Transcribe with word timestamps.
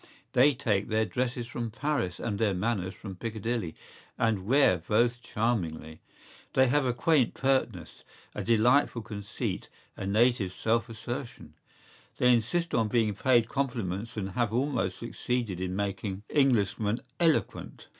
¬Ý 0.01 0.05
They 0.33 0.53
take 0.55 0.87
their 0.87 1.05
dresses 1.05 1.45
from 1.45 1.69
Paris 1.69 2.19
and 2.19 2.39
their 2.39 2.55
manners 2.55 2.95
from 2.95 3.15
Piccadilly, 3.17 3.75
and 4.17 4.47
wear 4.47 4.79
both 4.79 5.21
charmingly.¬Ý 5.21 5.99
They 6.53 6.69
have 6.69 6.87
a 6.87 6.91
quaint 6.93 7.35
pertness, 7.35 8.03
a 8.33 8.43
delightful 8.43 9.03
conceit, 9.03 9.69
a 9.95 10.07
native 10.07 10.53
self 10.53 10.87
assertion.¬Ý 10.89 12.17
They 12.17 12.33
insist 12.33 12.73
on 12.73 12.87
being 12.87 13.13
paid 13.13 13.47
compliments 13.47 14.17
and 14.17 14.29
have 14.31 14.51
almost 14.51 14.97
succeeded 14.97 15.61
in 15.61 15.75
making 15.75 16.23
Englishmen 16.31 17.01
eloquent. 17.19 17.85